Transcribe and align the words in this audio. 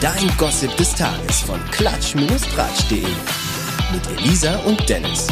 Dein 0.00 0.34
Gossip 0.38 0.74
des 0.78 0.94
Tages 0.94 1.42
von 1.42 1.60
klatsch-tratsch.de. 1.72 3.04
Mit 3.92 4.18
Elisa 4.18 4.56
und 4.60 4.88
Dennis. 4.88 5.26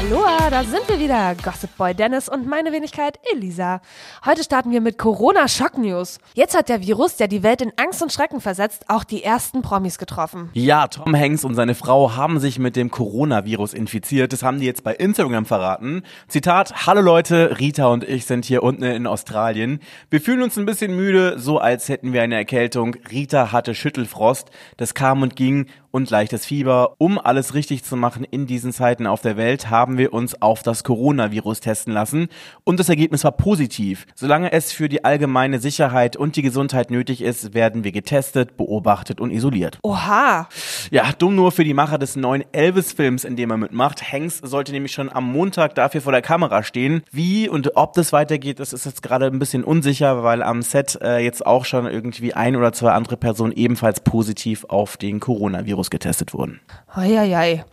Aloha, 0.00 0.48
da 0.48 0.64
sind 0.64 0.88
wir 0.88 0.98
wieder. 0.98 1.34
Gossip 1.44 1.76
Boy 1.76 1.94
Dennis 1.94 2.26
und 2.26 2.46
meine 2.46 2.72
Wenigkeit 2.72 3.18
Elisa. 3.34 3.82
Heute 4.24 4.42
starten 4.42 4.70
wir 4.70 4.80
mit 4.80 4.96
Corona 4.96 5.46
Schock 5.46 5.76
News. 5.76 6.20
Jetzt 6.32 6.56
hat 6.56 6.70
der 6.70 6.80
Virus, 6.80 7.16
der 7.16 7.28
die 7.28 7.42
Welt 7.42 7.60
in 7.60 7.70
Angst 7.76 8.02
und 8.02 8.10
Schrecken 8.10 8.40
versetzt, 8.40 8.86
auch 8.88 9.04
die 9.04 9.22
ersten 9.22 9.60
Promis 9.60 9.98
getroffen. 9.98 10.48
Ja, 10.54 10.88
Tom 10.88 11.14
Hanks 11.14 11.44
und 11.44 11.54
seine 11.54 11.74
Frau 11.74 12.16
haben 12.16 12.40
sich 12.40 12.58
mit 12.58 12.76
dem 12.76 12.90
Coronavirus 12.90 13.74
infiziert. 13.74 14.32
Das 14.32 14.42
haben 14.42 14.58
die 14.58 14.64
jetzt 14.64 14.84
bei 14.84 14.94
Instagram 14.94 15.44
verraten. 15.44 16.02
Zitat, 16.28 16.86
Hallo 16.86 17.02
Leute, 17.02 17.58
Rita 17.60 17.88
und 17.88 18.02
ich 18.02 18.24
sind 18.24 18.46
hier 18.46 18.62
unten 18.62 18.84
in 18.84 19.06
Australien. 19.06 19.80
Wir 20.08 20.22
fühlen 20.22 20.40
uns 20.40 20.56
ein 20.56 20.64
bisschen 20.64 20.96
müde, 20.96 21.38
so 21.38 21.58
als 21.58 21.90
hätten 21.90 22.14
wir 22.14 22.22
eine 22.22 22.36
Erkältung. 22.36 22.96
Rita 23.10 23.52
hatte 23.52 23.74
Schüttelfrost. 23.74 24.50
Das 24.78 24.94
kam 24.94 25.20
und 25.20 25.36
ging 25.36 25.66
und 25.90 26.10
leichtes 26.10 26.46
Fieber. 26.46 26.94
Um 26.98 27.18
alles 27.18 27.54
richtig 27.54 27.84
zu 27.84 27.96
machen 27.96 28.24
in 28.24 28.46
diesen 28.46 28.72
Zeiten 28.72 29.06
auf 29.06 29.22
der 29.22 29.36
Welt, 29.36 29.70
haben 29.70 29.98
wir 29.98 30.12
uns 30.12 30.40
auf 30.40 30.62
das 30.62 30.84
Coronavirus 30.84 31.60
testen 31.60 31.92
lassen 31.92 32.28
und 32.64 32.80
das 32.80 32.88
Ergebnis 32.88 33.24
war 33.24 33.32
positiv. 33.32 34.06
Solange 34.14 34.52
es 34.52 34.72
für 34.72 34.88
die 34.88 35.04
allgemeine 35.04 35.58
Sicherheit 35.58 36.16
und 36.16 36.36
die 36.36 36.42
Gesundheit 36.42 36.90
nötig 36.90 37.22
ist, 37.22 37.54
werden 37.54 37.84
wir 37.84 37.92
getestet, 37.92 38.56
beobachtet 38.56 39.20
und 39.20 39.30
isoliert. 39.30 39.78
Oha. 39.82 40.48
Ja, 40.90 41.12
dumm 41.18 41.34
nur 41.34 41.52
für 41.52 41.64
die 41.64 41.74
Macher 41.74 41.98
des 41.98 42.16
neuen 42.16 42.44
Elvis-Films, 42.52 43.24
in 43.24 43.36
dem 43.36 43.50
er 43.50 43.56
mitmacht. 43.56 44.12
Hanks 44.12 44.38
sollte 44.38 44.72
nämlich 44.72 44.92
schon 44.92 45.10
am 45.10 45.30
Montag 45.30 45.74
dafür 45.74 46.00
vor 46.00 46.12
der 46.12 46.22
Kamera 46.22 46.62
stehen. 46.62 47.02
Wie 47.10 47.48
und 47.48 47.76
ob 47.76 47.94
das 47.94 48.12
weitergeht, 48.12 48.60
das 48.60 48.72
ist 48.72 48.86
jetzt 48.86 49.02
gerade 49.02 49.26
ein 49.26 49.38
bisschen 49.38 49.64
unsicher, 49.64 50.22
weil 50.22 50.42
am 50.42 50.62
Set 50.62 50.98
äh, 51.02 51.18
jetzt 51.18 51.44
auch 51.46 51.64
schon 51.64 51.86
irgendwie 51.86 52.34
ein 52.34 52.56
oder 52.56 52.72
zwei 52.72 52.92
andere 52.92 53.16
Personen 53.16 53.52
ebenfalls 53.52 54.00
positiv 54.00 54.64
auf 54.68 54.96
den 54.96 55.20
Coronavirus 55.20 55.79
getestet 55.88 56.34
wurden. 56.34 56.60
Eieiei. 56.92 57.64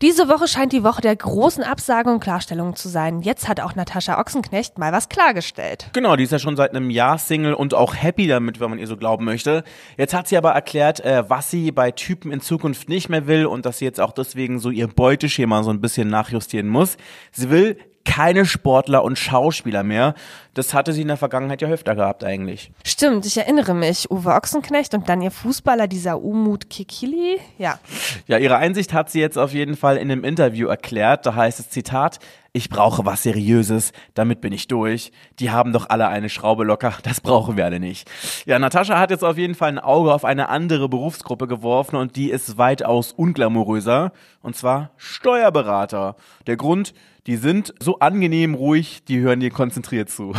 Diese 0.00 0.28
Woche 0.28 0.48
scheint 0.48 0.72
die 0.72 0.82
Woche 0.82 1.02
der 1.02 1.14
großen 1.14 1.62
Absagen 1.62 2.14
und 2.14 2.20
Klarstellungen 2.20 2.76
zu 2.76 2.88
sein. 2.88 3.20
Jetzt 3.20 3.48
hat 3.48 3.60
auch 3.60 3.74
Natascha 3.74 4.18
Ochsenknecht 4.18 4.78
mal 4.78 4.92
was 4.92 5.10
klargestellt. 5.10 5.90
Genau, 5.92 6.16
die 6.16 6.24
ist 6.24 6.32
ja 6.32 6.38
schon 6.38 6.56
seit 6.56 6.70
einem 6.70 6.88
Jahr 6.88 7.18
Single 7.18 7.52
und 7.52 7.74
auch 7.74 7.94
happy 7.94 8.28
damit, 8.28 8.60
wenn 8.60 8.70
man 8.70 8.78
ihr 8.78 8.86
so 8.86 8.96
glauben 8.96 9.24
möchte. 9.24 9.64
Jetzt 9.98 10.14
hat 10.14 10.28
sie 10.28 10.36
aber 10.36 10.52
erklärt, 10.52 11.00
äh, 11.00 11.28
was 11.28 11.50
sie 11.50 11.72
bei 11.72 11.90
Typen 11.90 12.32
in 12.32 12.40
Zukunft 12.40 12.88
nicht 12.88 13.08
mehr 13.08 13.26
will 13.26 13.44
und 13.44 13.66
dass 13.66 13.78
sie 13.78 13.84
jetzt 13.84 14.00
auch 14.00 14.12
deswegen 14.12 14.60
so 14.60 14.70
ihr 14.70 14.86
Beuteschema 14.86 15.62
so 15.62 15.70
ein 15.70 15.80
bisschen 15.80 16.08
nachjustieren 16.08 16.68
muss. 16.68 16.96
Sie 17.32 17.50
will 17.50 17.76
keine 18.10 18.44
Sportler 18.44 19.04
und 19.04 19.20
Schauspieler 19.20 19.84
mehr. 19.84 20.14
Das 20.54 20.74
hatte 20.74 20.92
sie 20.92 21.02
in 21.02 21.08
der 21.08 21.16
Vergangenheit 21.16 21.62
ja 21.62 21.68
öfter 21.68 21.94
gehabt 21.94 22.24
eigentlich. 22.24 22.72
Stimmt, 22.84 23.24
ich 23.24 23.36
erinnere 23.36 23.72
mich. 23.72 24.10
Uwe 24.10 24.34
Ochsenknecht 24.34 24.94
und 24.94 25.08
dann 25.08 25.22
ihr 25.22 25.30
Fußballer, 25.30 25.86
dieser 25.86 26.20
Umut 26.20 26.68
Kikili. 26.70 27.38
Ja. 27.56 27.78
Ja, 28.26 28.38
ihre 28.38 28.56
Einsicht 28.56 28.92
hat 28.92 29.10
sie 29.10 29.20
jetzt 29.20 29.38
auf 29.38 29.52
jeden 29.52 29.76
Fall 29.76 29.96
in 29.96 30.10
einem 30.10 30.24
Interview 30.24 30.66
erklärt. 30.66 31.24
Da 31.24 31.36
heißt 31.36 31.60
es 31.60 31.70
Zitat, 31.70 32.18
ich 32.52 32.68
brauche 32.68 33.06
was 33.06 33.22
Seriöses, 33.22 33.92
damit 34.14 34.40
bin 34.40 34.52
ich 34.52 34.66
durch. 34.66 35.12
Die 35.38 35.50
haben 35.50 35.72
doch 35.72 35.88
alle 35.88 36.08
eine 36.08 36.28
Schraube 36.28 36.64
locker, 36.64 36.94
das 37.02 37.20
brauchen 37.20 37.56
wir 37.56 37.64
alle 37.64 37.80
nicht. 37.80 38.10
Ja, 38.44 38.58
Natascha 38.58 38.98
hat 38.98 39.10
jetzt 39.10 39.24
auf 39.24 39.38
jeden 39.38 39.54
Fall 39.54 39.68
ein 39.68 39.78
Auge 39.78 40.12
auf 40.12 40.24
eine 40.24 40.48
andere 40.48 40.88
Berufsgruppe 40.88 41.46
geworfen 41.46 41.96
und 41.96 42.16
die 42.16 42.30
ist 42.30 42.58
weitaus 42.58 43.12
unglamouröser, 43.12 44.12
und 44.42 44.56
zwar 44.56 44.90
Steuerberater. 44.96 46.16
Der 46.46 46.56
Grund, 46.56 46.94
die 47.26 47.36
sind 47.36 47.74
so 47.80 47.98
angenehm 47.98 48.54
ruhig, 48.54 49.04
die 49.04 49.20
hören 49.20 49.40
dir 49.40 49.50
konzentriert 49.50 50.08
zu. 50.08 50.32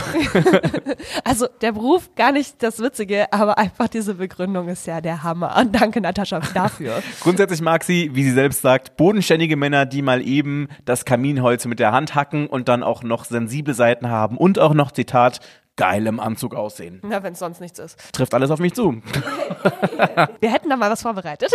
also 1.23 1.47
der 1.61 1.73
Beruf 1.73 2.15
gar 2.15 2.31
nicht 2.31 2.61
das 2.63 2.79
Witzige, 2.79 3.31
aber 3.31 3.57
einfach 3.57 3.87
diese 3.87 4.15
Begründung 4.15 4.67
ist 4.67 4.87
ja 4.87 4.99
der 4.99 5.23
Hammer. 5.23 5.55
Und 5.57 5.75
danke 5.79 6.01
Natascha 6.01 6.39
dafür. 6.53 7.03
Grundsätzlich 7.19 7.61
mag 7.61 7.83
sie, 7.83 8.09
wie 8.13 8.23
sie 8.23 8.31
selbst 8.31 8.61
sagt, 8.61 8.97
bodenständige 8.97 9.55
Männer, 9.55 9.85
die 9.85 10.01
mal 10.01 10.25
eben 10.25 10.69
das 10.85 11.05
Kaminholz 11.05 11.66
mit 11.66 11.79
der 11.79 11.91
Hand 11.91 12.00
hacken 12.07 12.47
und 12.47 12.67
dann 12.67 12.84
auch 12.84 13.03
noch 13.03 13.25
sensible 13.25 13.73
Seiten 13.73 14.09
haben 14.09 14.38
und 14.38 14.59
auch 14.59 14.73
noch, 14.73 14.91
Zitat, 14.91 15.39
geil 15.81 16.06
im 16.06 16.19
Anzug 16.19 16.53
aussehen. 16.53 17.00
Na, 17.02 17.24
wenn 17.24 17.34
es 17.34 17.40
sonst 17.40 17.59
nichts 17.59 17.80
ist. 17.80 17.97
Trifft 18.14 18.36
alles 18.36 18.52
auf 18.52 18.59
mich 18.59 18.75
zu. 18.75 19.02
Wir 20.40 20.53
hätten 20.53 20.69
da 20.69 20.78
mal 20.78 20.92
was 20.92 21.02
vorbereitet. 21.02 21.52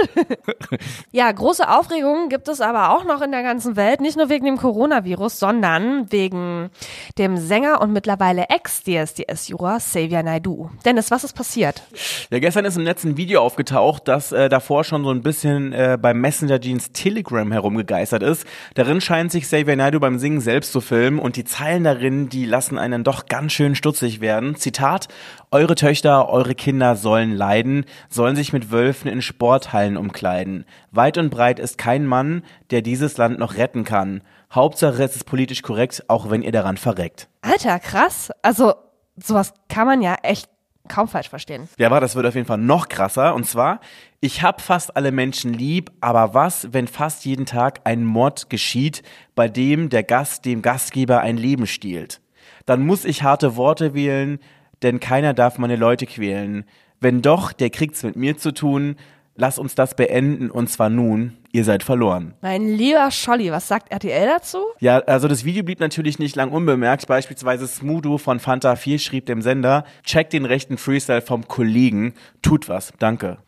ja, 1.13 1.31
große 1.31 1.69
Aufregung 1.69 2.29
gibt 2.29 2.49
es 2.49 2.61
aber 2.61 2.91
auch 2.91 3.05
noch 3.05 3.23
in 3.23 3.31
der 3.31 3.45
ganzen 3.45 3.77
Welt, 3.77 4.01
nicht 4.01 4.17
nur 4.17 4.29
wegen 4.29 4.45
dem 4.45 4.57
Coronavirus, 4.57 5.39
sondern 5.39 6.11
wegen 6.11 6.71
dem 7.19 7.37
Sänger 7.37 7.81
und 7.81 7.93
mittlerweile 7.93 8.49
Ex-DSDS-Juror 8.49 9.77
Xavier 9.79 10.25
Naidu. 10.25 10.71
Dennis, 10.85 11.13
was 11.13 11.23
ist 11.23 11.35
passiert? 11.35 11.85
Ja, 12.31 12.41
gestern 12.41 12.65
ist 12.65 12.77
im 12.77 12.83
Netz 12.83 13.05
ein 13.05 13.17
Video 13.17 13.43
aufgetaucht, 13.43 14.09
das 14.09 14.33
äh, 14.33 14.49
davor 14.49 14.83
schon 14.83 15.05
so 15.05 15.11
ein 15.11 15.23
bisschen 15.23 15.73
äh, 15.73 15.97
beim 16.03 16.21
Messenger 16.21 16.61
Jeans 16.61 16.91
Telegram 16.91 17.53
herumgegeistert 17.53 18.25
ist. 18.25 18.45
Darin 18.75 19.01
scheint 19.01 19.31
sich 19.31 19.45
Xavier 19.45 19.77
Naidu 19.77 20.01
beim 20.01 20.19
Singen 20.19 20.41
selbst 20.41 20.73
zu 20.73 20.81
filmen 20.81 21.21
und 21.21 21.37
die 21.37 21.45
Zeilen 21.45 21.85
darin, 21.85 22.29
die 22.29 22.45
lassen 22.45 22.77
einen 22.77 23.05
doch 23.05 23.27
ganz 23.27 23.53
schön 23.53 23.77
stutzig 23.77 24.16
werden. 24.21 24.57
Zitat, 24.57 25.09
eure 25.51 25.75
Töchter, 25.75 26.29
eure 26.29 26.55
Kinder 26.55 26.97
sollen 26.97 27.33
leiden, 27.33 27.85
sollen 28.09 28.37
sich 28.37 28.53
mit 28.53 28.71
Wölfen 28.71 29.11
in 29.11 29.23
Sporthallen 29.23 29.97
umkleiden. 29.97 30.65
Weit 30.91 31.19
und 31.19 31.31
breit 31.31 31.59
ist 31.59 31.79
kein 31.79 32.07
Mann, 32.07 32.43
der 32.71 32.83
dieses 32.83 33.17
Land 33.17 33.39
noch 33.39 33.57
retten 33.57 33.85
kann. 33.85 34.23
Hauptsache 34.53 35.03
es 35.03 35.17
ist 35.17 35.25
politisch 35.25 35.63
korrekt, 35.63 36.05
auch 36.09 36.31
wenn 36.31 36.43
ihr 36.43 36.53
daran 36.53 36.77
verreckt. 36.77 37.29
Alter, 37.43 37.79
krass. 37.79 38.31
Also, 38.43 38.75
sowas 39.17 39.53
kann 39.69 39.87
man 39.87 40.03
ja 40.03 40.17
echt 40.23 40.49
kaum 40.89 41.09
falsch 41.09 41.29
verstehen. 41.29 41.69
Ja, 41.79 41.89
aber 41.89 42.01
das 42.01 42.15
wird 42.15 42.27
auf 42.27 42.35
jeden 42.35 42.47
Fall 42.47 42.59
noch 42.59 42.89
krasser. 42.89 43.35
Und 43.35 43.45
zwar, 43.45 43.81
ich 44.21 44.43
hab 44.43 44.61
fast 44.61 44.97
alle 44.97 45.13
Menschen 45.13 45.53
lieb, 45.53 45.91
aber 46.01 46.35
was, 46.35 46.73
wenn 46.73 46.87
fast 46.87 47.25
jeden 47.25 47.47
Tag 47.47 47.81
ein 47.85 48.05
Mord 48.05 48.51
geschieht, 48.51 49.03
bei 49.35 49.49
dem 49.49 49.89
der 49.89 50.03
Gast 50.03 50.45
dem 50.45 50.63
Gastgeber 50.63 51.21
ein 51.21 51.37
Leben 51.37 51.67
stiehlt? 51.67 52.21
Dann 52.67 52.85
muss 52.85 53.05
ich 53.05 53.23
harte 53.23 53.57
Worte 53.57 53.95
wählen, 53.95 54.39
denn 54.83 55.01
keiner 55.01 55.33
darf 55.33 55.59
meine 55.59 55.77
Leute 55.77 56.07
quälen. 56.07 56.65
Wenn 57.01 57.23
doch, 57.23 57.53
der 57.53 57.71
kriegt's 57.71 58.03
mit 58.03 58.17
mir 58.17 58.37
zu 58.37 58.53
tun. 58.53 58.97
Lass 59.37 59.59
uns 59.59 59.75
das 59.75 59.95
beenden 59.95 60.51
und 60.51 60.69
zwar 60.69 60.91
nun. 60.91 61.37
Ihr 61.57 61.65
seid 61.65 61.83
verloren. 61.83 62.35
Mein 62.43 62.69
lieber 62.69 63.11
Scholli, 63.11 63.51
was 63.51 63.67
sagt 63.67 63.91
RTL 63.91 64.27
dazu? 64.27 64.59
Ja, 64.79 64.99
also 64.99 65.27
das 65.27 65.47
Video 65.47 65.65
blieb 65.65 65.81
natürlich 65.81 66.19
nicht 66.19 66.37
lang 66.37 66.51
unbemerkt. 66.51 67.07
Beispielsweise 67.07 67.67
Smudo 67.67 68.19
von 68.19 68.41
Fanta 68.41 68.77
4 68.77 68.99
schrieb 68.99 69.25
dem 69.25 69.41
Sender, 69.41 69.87
checkt 70.05 70.35
den 70.35 70.45
rechten 70.45 70.77
Freestyle 70.77 71.23
vom 71.23 71.49
Kollegen, 71.49 72.13
tut 72.43 72.69
was, 72.69 72.93
danke. 72.99 73.39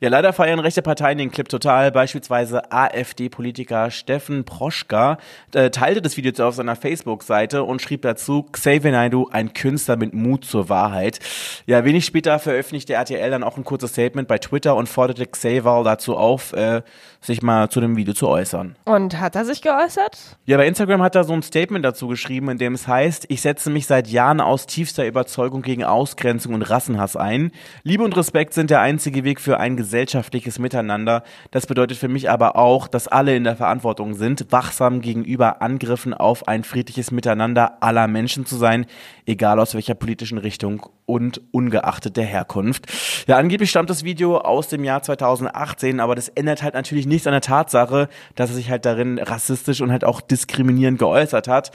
Ja, 0.00 0.08
leider 0.08 0.32
feiern 0.32 0.58
rechte 0.58 0.80
Parteien 0.80 1.18
den 1.18 1.30
Clip 1.30 1.46
total. 1.46 1.92
Beispielsweise 1.92 2.72
AfD-Politiker 2.72 3.90
Steffen 3.90 4.44
Proschka 4.44 5.18
äh, 5.52 5.68
teilte 5.68 6.00
das 6.00 6.16
Video 6.16 6.30
auf 6.46 6.54
seiner 6.54 6.76
Facebook-Seite 6.76 7.62
und 7.64 7.82
schrieb 7.82 8.00
dazu, 8.00 8.44
Xavier 8.44 8.92
Naidoo, 8.92 9.28
ein 9.30 9.52
Künstler 9.52 9.96
mit 9.96 10.14
Mut 10.14 10.46
zur 10.46 10.70
Wahrheit. 10.70 11.18
Ja, 11.66 11.84
wenig 11.84 12.06
später 12.06 12.38
veröffentlichte 12.38 12.94
RTL 12.94 13.30
dann 13.30 13.42
auch 13.42 13.58
ein 13.58 13.64
kurzes 13.64 13.90
Statement 13.90 14.28
bei 14.28 14.38
Twitter 14.38 14.76
und 14.76 14.88
forderte 14.88 15.26
Xavier 15.26 15.82
dazu 15.84 16.16
auf, 16.16 16.54
äh, 16.54 16.80
sich 17.20 17.42
mal 17.42 17.49
zu 17.70 17.80
dem 17.80 17.96
Video 17.96 18.14
zu 18.14 18.28
äußern. 18.28 18.76
Und 18.84 19.20
hat 19.20 19.36
er 19.36 19.44
sich 19.44 19.62
geäußert? 19.62 20.38
Ja, 20.46 20.56
bei 20.56 20.66
Instagram 20.66 21.02
hat 21.02 21.14
er 21.14 21.24
so 21.24 21.32
ein 21.32 21.42
Statement 21.42 21.84
dazu 21.84 22.08
geschrieben, 22.08 22.48
in 22.48 22.58
dem 22.58 22.74
es 22.74 22.88
heißt, 22.88 23.26
ich 23.28 23.40
setze 23.40 23.70
mich 23.70 23.86
seit 23.86 24.08
Jahren 24.08 24.40
aus 24.40 24.66
tiefster 24.66 25.06
Überzeugung 25.06 25.62
gegen 25.62 25.84
Ausgrenzung 25.84 26.54
und 26.54 26.62
Rassenhass 26.62 27.16
ein. 27.16 27.52
Liebe 27.82 28.04
und 28.04 28.16
Respekt 28.16 28.54
sind 28.54 28.70
der 28.70 28.80
einzige 28.80 29.24
Weg 29.24 29.40
für 29.40 29.58
ein 29.58 29.76
gesellschaftliches 29.76 30.58
Miteinander. 30.58 31.22
Das 31.50 31.66
bedeutet 31.66 31.98
für 31.98 32.08
mich 32.08 32.30
aber 32.30 32.56
auch, 32.56 32.88
dass 32.88 33.08
alle 33.08 33.36
in 33.36 33.44
der 33.44 33.56
Verantwortung 33.56 34.14
sind, 34.14 34.46
wachsam 34.50 35.00
gegenüber 35.00 35.62
Angriffen 35.62 36.14
auf 36.14 36.48
ein 36.48 36.64
friedliches 36.64 37.10
Miteinander 37.10 37.82
aller 37.82 38.08
Menschen 38.08 38.46
zu 38.46 38.56
sein, 38.56 38.86
egal 39.30 39.60
aus 39.60 39.74
welcher 39.74 39.94
politischen 39.94 40.38
Richtung 40.38 40.86
und 41.06 41.40
ungeachtet 41.52 42.16
der 42.16 42.24
Herkunft. 42.24 42.86
Ja, 43.26 43.36
angeblich 43.36 43.70
stammt 43.70 43.90
das 43.90 44.04
Video 44.04 44.38
aus 44.38 44.68
dem 44.68 44.84
Jahr 44.84 45.02
2018, 45.02 46.00
aber 46.00 46.14
das 46.14 46.28
ändert 46.28 46.62
halt 46.62 46.74
natürlich 46.74 47.06
nichts 47.06 47.26
an 47.26 47.32
der 47.32 47.40
Tatsache, 47.40 48.08
dass 48.34 48.50
er 48.50 48.56
sich 48.56 48.70
halt 48.70 48.84
darin 48.84 49.18
rassistisch 49.18 49.80
und 49.80 49.92
halt 49.92 50.04
auch 50.04 50.20
diskriminierend 50.20 50.98
geäußert 50.98 51.48
hat. 51.48 51.70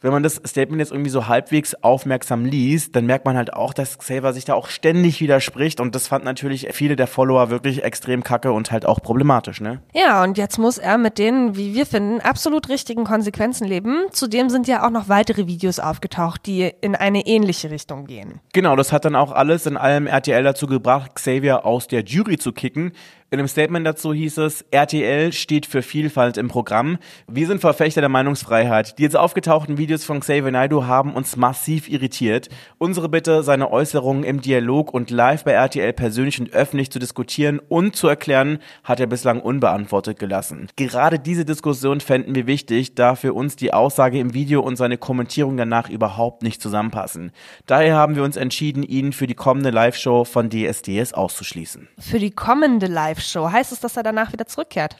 Wenn 0.00 0.12
man 0.12 0.22
das 0.22 0.34
Statement 0.46 0.80
jetzt 0.80 0.92
irgendwie 0.92 1.10
so 1.10 1.28
halbwegs 1.28 1.74
aufmerksam 1.82 2.44
liest, 2.44 2.94
dann 2.94 3.06
merkt 3.06 3.24
man 3.24 3.38
halt 3.38 3.54
auch, 3.54 3.72
dass 3.72 3.98
Xaver 3.98 4.34
sich 4.34 4.44
da 4.44 4.52
auch 4.52 4.68
ständig 4.68 5.20
widerspricht 5.20 5.80
und 5.80 5.94
das 5.94 6.08
fand 6.08 6.24
natürlich 6.24 6.68
viele 6.72 6.94
der 6.94 7.06
Follower 7.06 7.48
wirklich 7.48 7.84
extrem 7.84 8.22
kacke 8.22 8.52
und 8.52 8.70
halt 8.70 8.84
auch 8.84 9.00
problematisch, 9.00 9.62
ne? 9.62 9.80
Ja, 9.94 10.22
und 10.22 10.36
jetzt 10.36 10.58
muss 10.58 10.76
er 10.76 10.98
mit 10.98 11.18
den, 11.18 11.56
wie 11.56 11.74
wir 11.74 11.86
finden, 11.86 12.20
absolut 12.20 12.68
richtigen 12.68 13.04
Konsequenzen 13.04 13.66
leben. 13.66 14.04
Zudem 14.10 14.50
sind 14.50 14.68
ja 14.68 14.86
auch 14.86 14.90
noch 14.90 15.08
weitere 15.08 15.46
Videos 15.46 15.78
aufgetaucht, 15.78 16.44
die 16.44 16.70
in 16.82 16.93
eine 17.00 17.26
ähnliche 17.26 17.70
Richtung 17.70 18.06
gehen. 18.06 18.40
Genau, 18.52 18.76
das 18.76 18.92
hat 18.92 19.04
dann 19.04 19.16
auch 19.16 19.32
alles 19.32 19.66
in 19.66 19.76
allem 19.76 20.06
RTL 20.06 20.42
dazu 20.42 20.66
gebracht, 20.66 21.14
Xavier 21.14 21.64
aus 21.64 21.88
der 21.88 22.04
Jury 22.04 22.38
zu 22.38 22.52
kicken. 22.52 22.92
In 23.34 23.40
einem 23.40 23.48
Statement 23.48 23.84
dazu 23.84 24.14
hieß 24.14 24.38
es, 24.38 24.64
RTL 24.70 25.32
steht 25.32 25.66
für 25.66 25.82
Vielfalt 25.82 26.36
im 26.36 26.46
Programm. 26.46 26.98
Wir 27.26 27.48
sind 27.48 27.60
Verfechter 27.60 28.00
der 28.00 28.08
Meinungsfreiheit. 28.08 28.96
Die 28.96 29.02
jetzt 29.02 29.16
aufgetauchten 29.16 29.76
Videos 29.76 30.04
von 30.04 30.20
Xavier 30.20 30.52
Naidoo 30.52 30.84
haben 30.84 31.14
uns 31.14 31.34
massiv 31.36 31.88
irritiert. 31.88 32.48
Unsere 32.78 33.08
Bitte, 33.08 33.42
seine 33.42 33.72
Äußerungen 33.72 34.22
im 34.22 34.40
Dialog 34.40 34.94
und 34.94 35.10
live 35.10 35.42
bei 35.42 35.50
RTL 35.50 35.92
persönlich 35.94 36.38
und 36.38 36.52
öffentlich 36.52 36.92
zu 36.92 37.00
diskutieren 37.00 37.58
und 37.58 37.96
zu 37.96 38.06
erklären, 38.06 38.60
hat 38.84 39.00
er 39.00 39.08
bislang 39.08 39.40
unbeantwortet 39.40 40.20
gelassen. 40.20 40.68
Gerade 40.76 41.18
diese 41.18 41.44
Diskussion 41.44 42.00
fänden 42.00 42.36
wir 42.36 42.46
wichtig, 42.46 42.94
da 42.94 43.16
für 43.16 43.34
uns 43.34 43.56
die 43.56 43.72
Aussage 43.72 44.20
im 44.20 44.32
Video 44.32 44.60
und 44.60 44.76
seine 44.76 44.96
Kommentierung 44.96 45.56
danach 45.56 45.90
überhaupt 45.90 46.44
nicht 46.44 46.62
zusammenpassen. 46.62 47.32
Daher 47.66 47.96
haben 47.96 48.14
wir 48.14 48.22
uns 48.22 48.36
entschieden, 48.36 48.84
ihn 48.84 49.12
für 49.12 49.26
die 49.26 49.34
kommende 49.34 49.70
Live-Show 49.70 50.22
von 50.22 50.50
DSDS 50.50 51.14
auszuschließen. 51.14 51.88
Für 51.98 52.20
die 52.20 52.30
kommende 52.30 52.86
Live-Show 52.86 53.23
heißt 53.34 53.72
es, 53.72 53.80
dass 53.80 53.96
er 53.96 54.02
danach 54.02 54.32
wieder 54.32 54.46
zurückkehrt? 54.46 54.96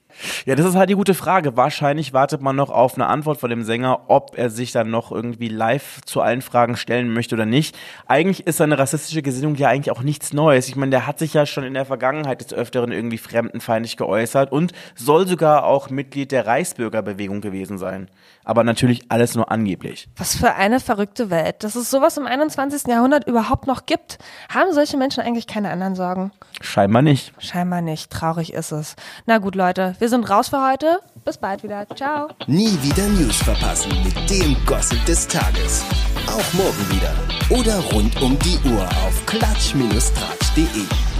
Ja, 0.47 0.55
das 0.55 0.67
ist 0.67 0.75
halt 0.75 0.91
die 0.91 0.94
gute 0.94 1.15
Frage. 1.15 1.56
Wahrscheinlich 1.56 2.12
wartet 2.12 2.41
man 2.41 2.56
noch 2.56 2.71
auf 2.71 2.94
eine 2.94 3.06
Antwort 3.06 3.38
von 3.38 3.50
dem 3.50 3.62
Sänger, 3.62 4.09
ob 4.09 4.37
er 4.37 4.50
sich 4.50 4.73
dann 4.73 4.91
noch 4.91 5.11
irgendwie 5.12 5.49
live 5.49 6.00
zu 6.05 6.21
allen 6.21 6.43
Fragen 6.43 6.76
stellen 6.76 7.12
möchte 7.12 7.35
oder 7.35 7.47
nicht. 7.47 7.76
Eigentlich 8.06 8.47
ist 8.47 8.59
seine 8.59 8.79
rassistische 8.79 9.23
Gesinnung 9.23 9.55
ja 9.56 9.69
eigentlich 9.69 9.91
auch 9.91 10.03
nichts 10.03 10.32
Neues. 10.32 10.69
Ich 10.69 10.76
meine, 10.76 10.91
der 10.91 11.06
hat 11.06 11.19
sich 11.19 11.35
ja 11.35 11.47
schon 11.47 11.65
in 11.65 11.75
der 11.75 11.85
Vergangenheit 11.85 12.41
des 12.41 12.53
Öfteren 12.53 12.93
irgendwie 12.93 13.19
fremdenfeindlich 13.19 13.97
geäußert 13.97 14.53
und 14.53 14.73
soll 14.94 15.26
sogar 15.26 15.65
auch 15.65 15.91
Mitglied 15.91 16.32
der 16.32 16.47
Reichsbürgerbewegung 16.47 17.41
gewesen 17.41 17.79
sein. 17.79 18.09
Aber 18.44 18.62
natürlich 18.62 19.11
alles 19.11 19.35
nur 19.35 19.50
angeblich. 19.50 20.09
Was 20.17 20.37
für 20.37 20.55
eine 20.55 20.79
verrückte 20.79 21.31
Welt. 21.31 21.65
Dass 21.65 21.76
es 21.76 21.91
sowas 21.91 22.17
im 22.19 22.26
21. 22.26 22.87
Jahrhundert 22.88 23.26
überhaupt 23.26 23.67
noch 23.67 23.87
gibt. 23.87 24.19
Haben 24.53 24.73
solche 24.73 24.97
Menschen 24.97 25.23
eigentlich 25.23 25.47
keine 25.47 25.71
anderen 25.71 25.94
Sorgen? 25.94 26.31
Scheinbar 26.61 27.03
nicht. 27.03 27.32
Scheinbar 27.38 27.81
nicht. 27.81 28.04
Traurig 28.09 28.53
ist 28.53 28.73
es. 28.73 28.97
Na 29.27 29.39
gut, 29.39 29.55
Leute, 29.55 29.95
wir 29.99 30.09
sind 30.09 30.29
raus 30.29 30.49
für 30.49 30.67
heute. 30.67 31.01
Bis 31.25 31.39
bald 31.39 31.62
wieder. 31.62 31.87
Ciao. 31.95 32.29
Nie 32.47 32.77
wieder 32.83 33.06
News 33.09 33.37
verpassen 33.37 33.93
mit 34.03 34.31
dem 34.31 34.56
Gossip 34.67 35.05
des 35.06 35.27
Tages. 35.27 35.85
Auch 36.27 36.53
morgen 36.55 36.91
wieder. 36.91 37.15
Oder 37.51 37.79
rund 37.93 38.21
um 38.21 38.39
die 38.41 38.59
Uhr 38.69 38.85
auf 38.85 39.27
klatsch-tratsch.de. 39.27 41.13